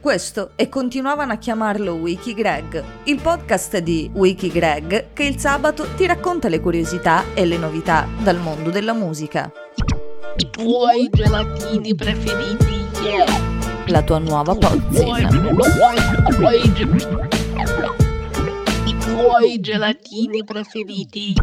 Questo 0.00 0.52
e 0.56 0.70
continuavano 0.70 1.32
a 1.32 1.36
chiamarlo 1.36 1.92
Wiki 1.92 2.32
Greg, 2.32 2.82
il 3.04 3.20
podcast 3.20 3.78
di 3.78 4.10
Wiki 4.14 4.48
Greg 4.48 5.12
che 5.12 5.24
il 5.24 5.38
sabato 5.38 5.86
ti 5.94 6.06
racconta 6.06 6.48
le 6.48 6.58
curiosità 6.58 7.34
e 7.34 7.44
le 7.44 7.58
novità 7.58 8.08
dal 8.22 8.38
mondo 8.38 8.70
della 8.70 8.94
musica. 8.94 9.52
I 10.36 10.48
tuoi 10.48 11.10
gelatini 11.12 11.94
preferiti, 11.94 12.82
yeah. 13.02 13.26
La 13.88 14.00
tua 14.00 14.18
nuova 14.18 14.54
pozzina. 14.54 15.28
I 18.86 18.96
tuoi 18.98 19.60
gelatini 19.60 20.44
preferiti. 20.44 21.34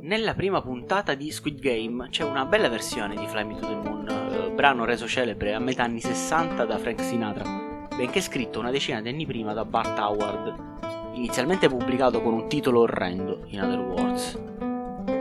Nella 0.00 0.34
prima 0.34 0.60
puntata 0.60 1.14
di 1.14 1.30
Squid 1.30 1.60
Game 1.60 2.08
c'è 2.10 2.24
una 2.24 2.44
bella 2.46 2.68
versione 2.68 3.14
di 3.14 3.28
Fly 3.28 3.44
Me 3.44 3.54
to 3.60 3.66
the 3.66 3.74
Moon, 3.74 4.21
brano 4.54 4.84
reso 4.84 5.06
celebre 5.06 5.54
a 5.54 5.58
metà 5.58 5.84
anni 5.84 6.00
60 6.00 6.64
da 6.64 6.78
Frank 6.78 7.02
Sinatra, 7.02 7.88
benché 7.96 8.20
scritto 8.20 8.58
una 8.58 8.70
decina 8.70 9.00
di 9.00 9.08
anni 9.08 9.26
prima 9.26 9.52
da 9.52 9.64
Bart 9.64 9.98
Howard, 9.98 10.54
inizialmente 11.14 11.68
pubblicato 11.68 12.20
con 12.20 12.34
un 12.34 12.48
titolo 12.48 12.80
orrendo, 12.80 13.40
In 13.46 13.62
Other 13.62 13.80
Words. 13.80 14.40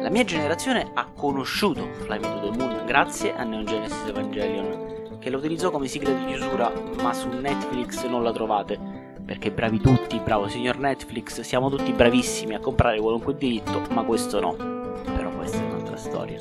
La 0.01 0.09
mia 0.09 0.23
generazione 0.23 0.91
ha 0.93 1.05
conosciuto 1.15 1.87
Fly 2.05 2.19
Me 2.19 2.39
to 2.39 2.49
the 2.49 2.57
Moon 2.57 2.85
grazie 2.85 3.33
a 3.33 3.43
Neon 3.43 3.65
Genesis 3.65 4.07
Evangelion, 4.07 5.17
che 5.19 5.29
lo 5.29 5.37
utilizzò 5.37 5.71
come 5.71 5.87
sigla 5.87 6.11
di 6.11 6.25
chiusura, 6.25 6.71
ma 7.01 7.13
su 7.13 7.29
Netflix 7.29 8.05
non 8.05 8.23
la 8.23 8.31
trovate 8.31 9.01
perché 9.23 9.49
bravi 9.49 9.79
tutti, 9.79 10.19
bravo 10.19 10.49
signor 10.49 10.77
Netflix, 10.77 11.39
siamo 11.39 11.69
tutti 11.69 11.93
bravissimi 11.93 12.53
a 12.53 12.59
comprare 12.59 12.99
qualunque 12.99 13.37
diritto, 13.37 13.81
ma 13.91 14.03
questo 14.03 14.41
no. 14.41 14.55
Però 14.55 15.29
questa 15.29 15.57
è 15.57 15.63
un'altra 15.63 15.95
storia. 15.95 16.37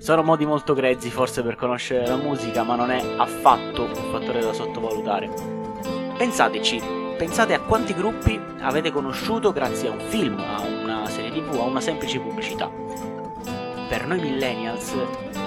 Sono 0.00 0.22
modi 0.22 0.46
molto 0.46 0.72
grezzi 0.72 1.10
forse 1.10 1.42
per 1.42 1.56
conoscere 1.56 2.06
la 2.06 2.16
musica, 2.16 2.62
ma 2.62 2.74
non 2.74 2.90
è 2.90 3.04
affatto 3.18 3.82
un 3.82 4.10
fattore 4.10 4.40
da 4.40 4.54
sottovalutare. 4.54 5.28
Pensateci, 6.16 6.82
pensate 7.18 7.52
a 7.52 7.60
quanti 7.60 7.92
gruppi 7.92 8.40
avete 8.60 8.92
conosciuto 8.92 9.52
grazie 9.52 9.88
a 9.88 9.92
un 9.92 10.00
film, 10.00 10.38
a 10.38 10.62
una 10.62 11.06
serie 11.06 11.30
tv, 11.30 11.54
a 11.56 11.64
una 11.64 11.82
semplice 11.82 12.18
pubblicità. 12.18 12.70
Per 13.90 14.06
noi 14.06 14.20
millennials, 14.20 14.96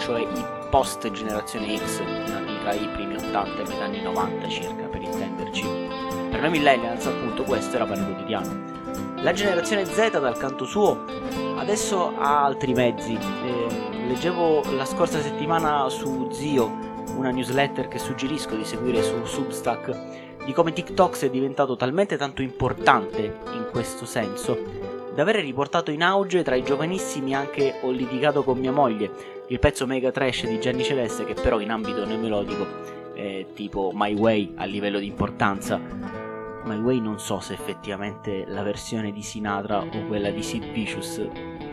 cioè 0.01 0.21
i 0.21 0.45
post 0.69 1.09
generazione 1.09 1.75
X, 1.75 2.01
nati 2.27 2.59
tra 2.61 2.73
i 2.73 2.87
primi 2.93 3.15
80 3.15 3.59
e 3.59 3.67
metà 3.67 3.83
anni 3.85 4.03
90 4.03 4.47
circa 4.49 4.83
per 4.83 5.01
intenderci, 5.01 5.65
per 6.29 6.41
noi 6.41 6.51
millennials 6.51 7.07
appunto 7.07 7.41
questo 7.41 7.75
era 7.75 7.85
pane 7.85 8.05
quotidiano. 8.05 8.71
La 9.23 9.33
generazione 9.33 9.85
Z 9.85 10.11
dal 10.11 10.37
canto 10.37 10.65
suo 10.65 11.05
adesso 11.57 12.13
ha 12.19 12.43
altri 12.43 12.73
mezzi. 12.73 13.13
Eh, 13.13 13.92
leggevo 14.07 14.63
la 14.75 14.85
scorsa 14.85 15.21
settimana 15.21 15.87
su 15.89 16.29
Zio 16.31 16.91
una 17.15 17.31
newsletter 17.31 17.87
che 17.87 17.99
suggerisco 17.99 18.55
di 18.55 18.65
seguire 18.65 19.01
su 19.01 19.23
Substack 19.23 20.45
di 20.45 20.53
come 20.53 20.73
TikTok 20.73 21.15
sia 21.15 21.29
diventato 21.29 21.75
talmente 21.75 22.17
tanto 22.17 22.41
importante 22.41 23.39
in 23.53 23.67
questo 23.71 24.05
senso 24.05 24.57
da 25.13 25.21
aver 25.21 25.35
riportato 25.35 25.91
in 25.91 26.01
auge 26.01 26.43
tra 26.43 26.55
i 26.55 26.63
giovanissimi 26.63 27.35
anche 27.35 27.75
Ho 27.81 27.91
litigato 27.91 28.43
con 28.43 28.57
mia 28.57 28.71
moglie, 28.71 29.11
il 29.47 29.59
pezzo 29.59 29.85
mega 29.85 30.11
trash 30.11 30.47
di 30.47 30.59
Gianni 30.59 30.83
Celeste 30.83 31.23
che 31.23 31.35
però 31.35 31.59
in 31.59 31.69
ambito 31.69 32.03
neomelodico 32.03 33.13
è 33.13 33.45
tipo 33.53 33.91
My 33.93 34.15
Way 34.15 34.53
a 34.55 34.65
livello 34.65 34.97
di 34.97 35.05
importanza. 35.05 35.79
My 36.63 36.79
Way 36.79 36.99
non 36.99 37.19
so 37.19 37.39
se 37.39 37.53
effettivamente 37.53 38.45
la 38.47 38.63
versione 38.63 39.11
di 39.11 39.21
Sinatra 39.21 39.83
o 39.83 40.07
quella 40.07 40.31
di 40.31 40.41
Sid 40.41 40.71
Vicious, 40.71 41.21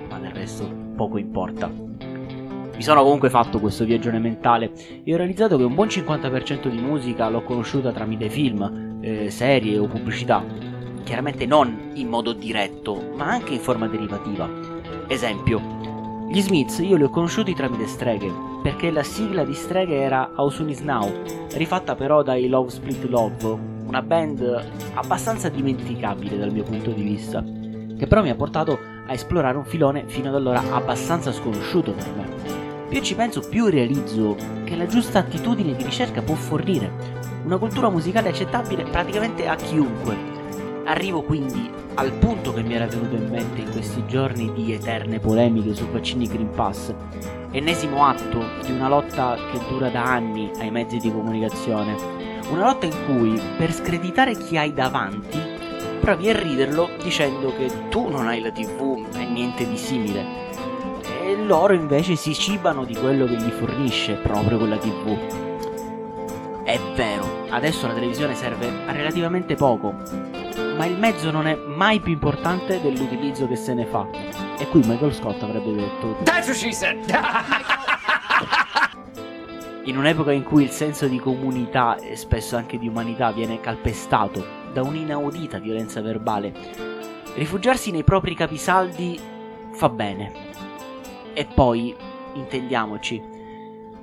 ma 0.09 0.19
del 0.19 0.33
resto 0.33 0.69
poco 0.94 1.17
importa. 1.17 1.70
Mi 2.81 2.86
sono 2.86 3.03
comunque 3.03 3.28
fatto 3.28 3.61
questo 3.61 3.84
viaggio 3.84 4.11
mentale 4.11 4.73
e 5.05 5.12
ho 5.12 5.19
realizzato 5.19 5.59
che 5.59 5.64
un 5.64 5.75
buon 5.75 5.89
50% 5.89 6.69
di 6.69 6.78
musica 6.78 7.28
l'ho 7.28 7.42
conosciuta 7.42 7.92
tramite 7.92 8.31
film, 8.31 9.00
eh, 9.03 9.28
serie 9.28 9.77
o 9.77 9.87
pubblicità. 9.87 10.42
Chiaramente 11.05 11.45
non 11.45 11.91
in 11.92 12.09
modo 12.09 12.33
diretto, 12.33 12.98
ma 13.17 13.27
anche 13.27 13.53
in 13.53 13.61
forma 13.61 13.87
derivativa. 13.87 14.49
Esempio, 15.09 15.60
gli 16.31 16.41
Smiths 16.41 16.78
io 16.78 16.97
li 16.97 17.03
ho 17.03 17.10
conosciuti 17.10 17.54
tramite 17.54 17.87
streghe, 17.87 18.32
perché 18.62 18.91
la 18.91 19.03
sigla 19.03 19.44
di 19.44 19.53
streghe 19.53 20.00
era 20.00 20.31
How 20.34 20.49
Soon 20.49 20.71
Is 20.71 20.81
Now, 20.81 21.06
rifatta 21.53 21.94
però 21.94 22.22
dai 22.22 22.49
Love 22.49 22.71
Split 22.71 23.04
Love, 23.04 23.59
una 23.88 24.00
band 24.00 24.71
abbastanza 24.94 25.50
dimenticabile 25.50 26.38
dal 26.38 26.50
mio 26.50 26.62
punto 26.62 26.93
di 26.93 27.03
vista, 27.03 27.44
che 27.44 28.06
però 28.06 28.22
mi 28.22 28.31
ha 28.31 28.37
portato 28.37 28.78
a 29.04 29.12
esplorare 29.12 29.59
un 29.59 29.66
filone 29.66 30.04
fino 30.06 30.31
ad 30.31 30.34
allora 30.34 30.62
abbastanza 30.71 31.31
sconosciuto 31.31 31.93
per 31.93 32.06
me. 32.16 32.69
Più 32.91 33.01
ci 33.03 33.15
penso, 33.15 33.41
più 33.49 33.67
realizzo 33.67 34.37
che 34.65 34.75
la 34.75 34.87
giusta 34.87 35.21
attitudine 35.21 35.77
di 35.77 35.84
ricerca 35.84 36.23
può 36.23 36.34
fornire. 36.34 36.91
Una 37.45 37.56
cultura 37.56 37.89
musicale 37.89 38.31
accettabile 38.31 38.83
praticamente 38.83 39.47
a 39.47 39.55
chiunque. 39.55 40.17
Arrivo 40.87 41.23
quindi 41.23 41.71
al 41.95 42.11
punto 42.15 42.53
che 42.53 42.62
mi 42.62 42.75
era 42.75 42.89
venuto 42.89 43.15
in 43.15 43.28
mente 43.31 43.61
in 43.61 43.71
questi 43.71 44.05
giorni 44.09 44.53
di 44.55 44.73
eterne 44.73 45.21
polemiche 45.21 45.73
su 45.73 45.87
vaccini 45.87 46.27
Green 46.27 46.51
Pass, 46.51 46.93
ennesimo 47.53 48.05
atto 48.05 48.43
di 48.67 48.73
una 48.73 48.89
lotta 48.89 49.37
che 49.53 49.61
dura 49.69 49.89
da 49.89 50.03
anni 50.03 50.51
ai 50.59 50.72
mezzi 50.72 50.97
di 50.97 51.12
comunicazione, 51.12 51.95
una 52.51 52.65
lotta 52.65 52.87
in 52.87 52.97
cui 53.07 53.41
per 53.57 53.72
screditare 53.72 54.37
chi 54.37 54.57
hai 54.57 54.75
davanti 54.75 55.39
provi 56.01 56.28
a 56.28 56.37
riderlo 56.37 56.91
dicendo 57.01 57.55
che 57.55 57.71
tu 57.89 58.09
non 58.09 58.27
hai 58.27 58.41
la 58.41 58.51
tv 58.51 59.07
e 59.15 59.25
niente 59.27 59.69
di 59.69 59.77
simile 59.77 60.50
e 61.30 61.36
loro 61.36 61.74
invece 61.74 62.16
si 62.16 62.34
cibano 62.34 62.84
di 62.84 62.96
quello 62.96 63.24
che 63.24 63.36
gli 63.36 63.50
fornisce 63.50 64.14
proprio 64.14 64.58
quella 64.58 64.78
tv. 64.78 65.16
È 66.64 66.76
vero, 66.96 67.46
adesso 67.50 67.86
la 67.86 67.94
televisione 67.94 68.34
serve 68.34 68.66
a 68.86 68.91
relativamente 68.91 69.54
poco, 69.54 69.94
ma 70.76 70.86
il 70.86 70.98
mezzo 70.98 71.30
non 71.30 71.46
è 71.46 71.54
mai 71.54 72.00
più 72.00 72.12
importante 72.12 72.80
dell'utilizzo 72.80 73.46
che 73.46 73.54
se 73.54 73.74
ne 73.74 73.86
fa. 73.86 74.08
E 74.58 74.66
qui 74.66 74.80
Michael 74.84 75.14
Scott 75.14 75.41
avrebbe 75.44 75.72
detto 75.72 76.16
That's 76.24 76.48
what 76.48 76.56
she 76.56 76.72
said! 76.72 76.98
In 79.84 79.97
un'epoca 79.97 80.32
in 80.32 80.42
cui 80.42 80.64
il 80.64 80.70
senso 80.70 81.06
di 81.06 81.18
comunità 81.18 81.97
e 81.97 82.16
spesso 82.16 82.56
anche 82.56 82.76
di 82.76 82.88
umanità 82.88 83.30
viene 83.30 83.60
calpestato 83.60 84.44
da 84.72 84.82
un'inaudita 84.82 85.58
violenza 85.58 86.00
verbale, 86.00 86.52
rifugiarsi 87.34 87.92
nei 87.92 88.02
propri 88.02 88.34
capisaldi 88.34 89.18
fa 89.72 89.88
bene. 89.88 90.69
E 91.32 91.46
poi, 91.46 91.94
intendiamoci, 92.34 93.22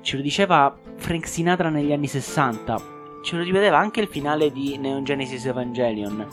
ce 0.02 0.16
lo 0.16 0.22
diceva 0.22 0.76
Frank 0.96 1.28
Sinatra 1.28 1.70
negli 1.70 1.92
anni 1.92 2.08
60, 2.08 2.78
ce 3.24 3.36
lo 3.36 3.44
ripeteva 3.44 3.78
anche 3.78 4.00
il 4.00 4.08
finale 4.08 4.52
di 4.52 4.78
Neon 4.78 5.04
Genesis 5.04 5.46
Evangelion. 5.46 6.26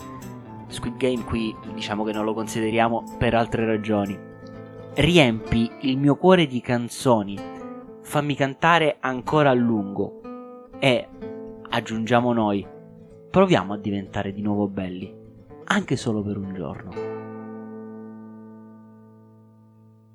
Squid 0.68 0.96
Game 0.96 1.24
qui 1.24 1.54
diciamo 1.74 2.04
che 2.04 2.12
non 2.12 2.24
lo 2.24 2.34
consideriamo 2.34 3.04
per 3.18 3.34
altre 3.34 3.66
ragioni. 3.66 4.18
Riempi 4.94 5.70
il 5.82 5.98
mio 5.98 6.16
cuore 6.16 6.46
di 6.46 6.60
canzoni, 6.60 7.38
fammi 8.02 8.34
cantare 8.34 8.96
ancora 9.00 9.50
a 9.50 9.54
lungo 9.54 10.20
e, 10.78 11.08
aggiungiamo 11.68 12.32
noi, 12.32 12.66
proviamo 13.30 13.72
a 13.72 13.78
diventare 13.78 14.32
di 14.32 14.42
nuovo 14.42 14.68
belli, 14.68 15.12
anche 15.64 15.96
solo 15.96 16.22
per 16.22 16.36
un 16.36 16.54
giorno. 16.54 17.13